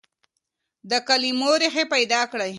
د 0.89 0.91
کلمو 1.07 1.51
ريښې 1.61 1.83
پيدا 1.93 2.21
کړئ. 2.31 2.49